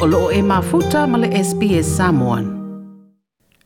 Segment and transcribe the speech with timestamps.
[0.00, 2.44] o loo e mafuta ma le SPS Samoan.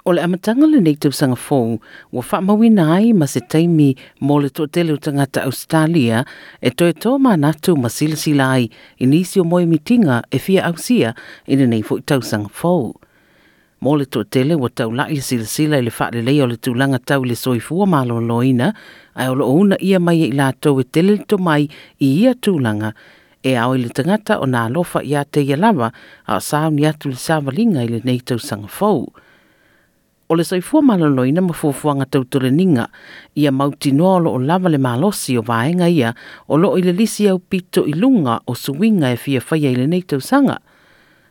[0.04, 1.78] O le amatanga le nei tausanga fōu,
[2.10, 6.24] wa whaamawina ai ma se taimi mō le tōtele o tangata Australia
[6.58, 8.66] e toi tō mā natu ma sila sila ai
[8.98, 11.14] i nisi o moe mitinga e fia ausia
[11.46, 12.90] i nei fōi tausanga fōu.
[13.86, 16.98] Mō le tōtele wa tau lai sila sila i le whaare lei o le tūlanga
[16.98, 18.74] tau le soifua malo loina,
[19.14, 21.68] ai o lo una ia mai i lātou e tele to mai
[22.02, 22.90] i ia tūlanga
[23.44, 25.90] e au i le tangata o nā lofa i a te ia lava
[26.24, 29.04] a sāu ni atu le sāwalinga i le neitau sanga fau.
[30.28, 32.88] O le soifua maloloina ma fuafuanga tautore ninga,
[33.36, 36.14] ia mauti noa o lava le malosi o vaenga ia
[36.48, 39.76] o lo i le lisi au pito i lunga o suinga e fia whaia i
[39.76, 40.56] le neitau sanga.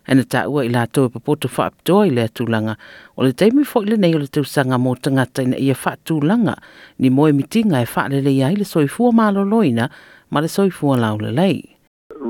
[0.06, 2.78] Ena ta ua i lātou e papoto whaaptoa i le atulanga,
[3.18, 6.60] o le teimi fo i le nei o le tausanga mō tangata ina ia whaatulanga,
[7.00, 9.90] ni moe mitinga e whaalele ia i le soifua maloloina
[10.30, 11.56] ma le soifua laulelei.
[11.56, 11.73] lei.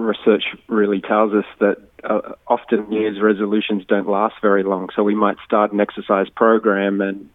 [0.03, 4.89] Research really tells us that uh, often New Year's resolutions don't last very long.
[4.95, 7.29] So we might start an exercise program, and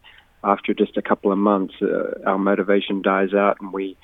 [0.44, 3.96] after just a couple of months, uh, our motivation dies out, and we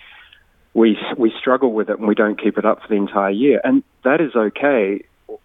[0.73, 3.61] we we struggle with it, and we don't keep it up for the entire year.
[3.63, 5.05] And that is okay,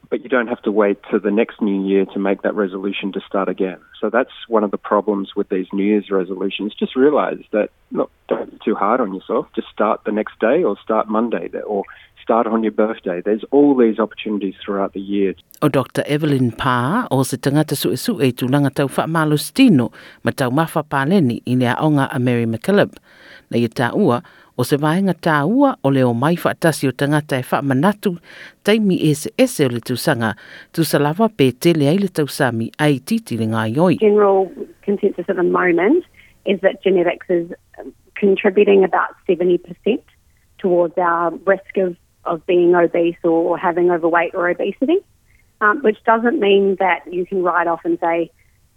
[0.09, 3.11] but you don't have to wait to the next New Year to make that resolution
[3.13, 3.77] to start again.
[4.01, 6.73] So that's one of the problems with these New Year's resolutions.
[6.73, 9.47] Just realize that look, don't be too hard on yourself.
[9.55, 11.83] Just start the next day, or start Monday, or
[12.21, 13.21] start on your birthday.
[13.21, 15.33] There's all these opportunities throughout the year.
[15.61, 16.03] O Dr.
[16.05, 18.87] Evelyn Pa o se tangata su esu e tūnanga tau
[20.23, 22.97] ma tau onga a Mary MacKillop.
[23.49, 24.21] Na i ua,
[24.59, 28.17] o se vaenga tā ua o leo mai whaatasi o tangata e wha manatu
[28.67, 30.33] taimi ese ese o le tūsanga
[30.75, 33.99] tu salawa pe tele ai le tausami ai titi le ngā ioi.
[34.03, 34.51] General
[34.83, 36.03] consensus at the moment
[36.45, 37.47] is that genetics is
[38.19, 40.03] contributing about 70%
[40.57, 44.97] towards our risk of of being obese or having overweight or obesity,
[45.61, 48.29] um, which doesn't mean that you can write off and say,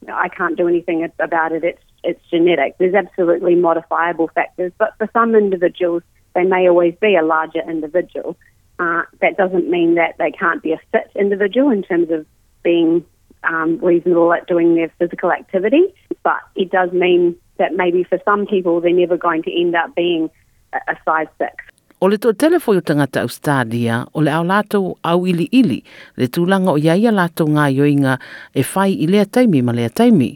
[0.08, 2.76] I can't do anything about it, it's, it's genetic.
[2.78, 6.02] There's absolutely modifiable factors, but for some individuals,
[6.34, 8.36] they may always be a larger individual.
[8.78, 12.26] Uh, that doesn't mean that they can't be a fit individual in terms of
[12.62, 13.04] being
[13.44, 18.46] um, reasonable at doing their physical activity, but it does mean that maybe for some
[18.46, 20.30] people they're never going to end up being
[20.72, 21.54] a, a size six.
[22.00, 25.84] O le tō telefo i tangata Australia, o le au lātou au ili ili,
[26.18, 28.16] le tūlanga o iaia lātou ngā yoinga
[28.54, 30.32] e whai i lea taimi ma lea taimi.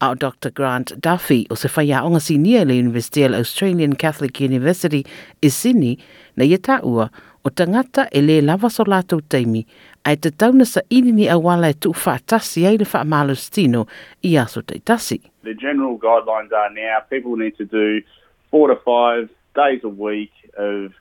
[0.00, 0.50] Au Dr.
[0.50, 5.04] Grant Duffy o se whai a onga sinia University of Australian Catholic University
[5.42, 5.98] i Sydney
[6.36, 7.08] na ia tā ua
[7.44, 9.20] o tangata e lava so lātou
[10.04, 13.86] ai te tauna sa ini ni awala e tu whaatasi ai le wha malustino
[14.22, 15.20] i aso te tasi.
[15.42, 18.00] The general guidelines are now people need to do
[18.50, 20.92] four to five days a week of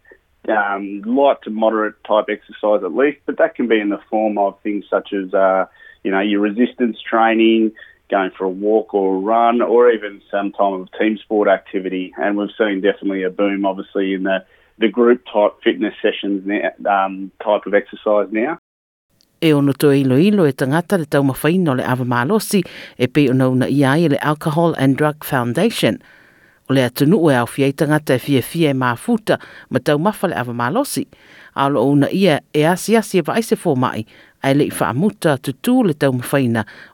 [0.49, 4.37] um, light to moderate type exercise at least, but that can be in the form
[4.37, 5.65] of things such as, uh,
[6.03, 7.71] you know, your resistance training,
[8.09, 12.13] going for a walk or a run, or even some time of team sport activity.
[12.17, 14.45] And we've seen definitely a boom, obviously, in the,
[14.77, 18.57] the group type fitness sessions now, um, type of exercise now.
[19.39, 22.63] E ono to ilo ilo e tangata le tau mawhaino le awa malosi
[22.97, 26.01] e pe ono na iai le Alcohol and Drug Foundation–
[26.69, 29.39] o le atunu e au fiai tangata e fia fia e mafuta
[29.69, 31.07] ma tau mawhale awa malosi.
[31.55, 34.05] A lo una ia e asi asi e vaise fō mai
[34.47, 35.93] ai le whaamuta tutu le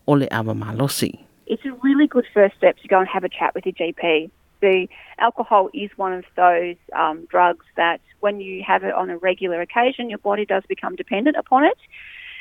[0.07, 1.19] o le awa malosi.
[1.45, 4.31] It's a really good first step to go and have a chat with your GP.
[4.61, 4.87] The
[5.19, 9.61] alcohol is one of those um, drugs that when you have it on a regular
[9.61, 11.77] occasion, your body does become dependent upon it.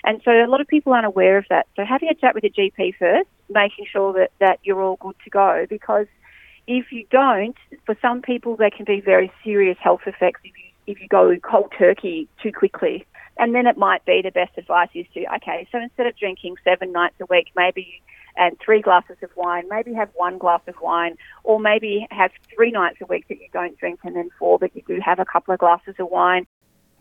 [0.05, 1.67] And so a lot of people aren't aware of that.
[1.77, 5.17] So having a chat with your GP first, making sure that, that you're all good
[5.25, 6.07] to go because
[6.67, 10.71] if you don't, for some people, there can be very serious health effects if you,
[10.87, 13.05] if you go cold turkey too quickly.
[13.39, 16.57] And then it might be the best advice is to, okay, so instead of drinking
[16.65, 17.99] seven nights a week, maybe you
[18.37, 22.71] and three glasses of wine, maybe have one glass of wine, or maybe have three
[22.71, 25.25] nights a week that you don't drink and then four that you do have a
[25.25, 26.47] couple of glasses of wine.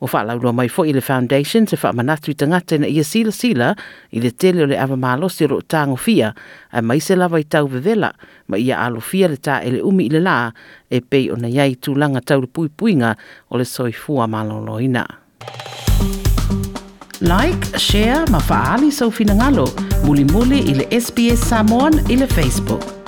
[0.02, 3.76] O whaalaurua mai fo i le foundation se whaamanatu i tangata na ia sila sila
[4.10, 6.34] i le tele o le awa malosi ro tango fia
[6.72, 8.10] a mai se lava i tau vevela
[8.48, 10.52] ma ia alo fia le ta ele umi i le la
[10.90, 13.14] e pei o na iai tūlanga tau le pui puinga
[13.52, 15.06] o le soifua maloloina.
[17.20, 19.68] Like, share, ma faali sau finangalo,
[20.06, 23.01] muli muli i le SBS Samoan i le Facebook.